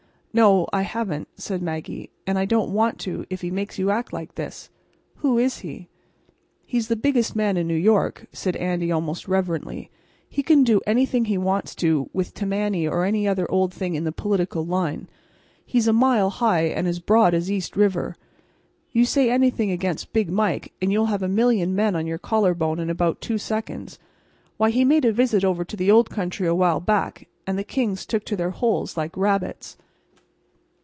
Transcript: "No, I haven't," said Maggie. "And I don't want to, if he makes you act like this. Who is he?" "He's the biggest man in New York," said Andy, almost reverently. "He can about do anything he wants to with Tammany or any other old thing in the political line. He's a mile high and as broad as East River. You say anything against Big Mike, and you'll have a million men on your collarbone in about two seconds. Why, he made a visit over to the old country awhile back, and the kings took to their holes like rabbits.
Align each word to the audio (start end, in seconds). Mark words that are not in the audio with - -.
"No, 0.33 0.65
I 0.71 0.83
haven't," 0.83 1.27
said 1.35 1.61
Maggie. 1.61 2.09
"And 2.25 2.39
I 2.39 2.45
don't 2.45 2.71
want 2.71 2.99
to, 2.99 3.25
if 3.29 3.41
he 3.41 3.51
makes 3.51 3.77
you 3.77 3.91
act 3.91 4.13
like 4.13 4.35
this. 4.35 4.69
Who 5.15 5.37
is 5.37 5.57
he?" 5.57 5.89
"He's 6.65 6.87
the 6.87 6.95
biggest 6.95 7.35
man 7.35 7.57
in 7.57 7.67
New 7.67 7.75
York," 7.75 8.27
said 8.31 8.55
Andy, 8.55 8.93
almost 8.93 9.27
reverently. 9.27 9.91
"He 10.29 10.41
can 10.41 10.59
about 10.59 10.67
do 10.67 10.81
anything 10.87 11.25
he 11.25 11.37
wants 11.37 11.75
to 11.83 12.09
with 12.13 12.33
Tammany 12.33 12.87
or 12.87 13.03
any 13.03 13.27
other 13.27 13.45
old 13.51 13.73
thing 13.73 13.93
in 13.95 14.05
the 14.05 14.13
political 14.13 14.65
line. 14.65 15.09
He's 15.65 15.89
a 15.89 15.91
mile 15.91 16.29
high 16.29 16.61
and 16.67 16.87
as 16.87 16.99
broad 17.01 17.33
as 17.33 17.51
East 17.51 17.75
River. 17.75 18.15
You 18.93 19.03
say 19.03 19.29
anything 19.29 19.69
against 19.69 20.13
Big 20.13 20.29
Mike, 20.31 20.71
and 20.81 20.93
you'll 20.93 21.07
have 21.07 21.21
a 21.23 21.27
million 21.27 21.75
men 21.75 21.93
on 21.93 22.07
your 22.07 22.17
collarbone 22.17 22.79
in 22.79 22.89
about 22.89 23.19
two 23.19 23.37
seconds. 23.37 23.99
Why, 24.55 24.69
he 24.69 24.85
made 24.85 25.03
a 25.03 25.11
visit 25.11 25.43
over 25.43 25.65
to 25.65 25.75
the 25.75 25.91
old 25.91 26.09
country 26.09 26.47
awhile 26.47 26.79
back, 26.79 27.27
and 27.45 27.59
the 27.59 27.65
kings 27.65 28.05
took 28.05 28.23
to 28.27 28.37
their 28.37 28.51
holes 28.51 28.95
like 28.95 29.17
rabbits. 29.17 29.75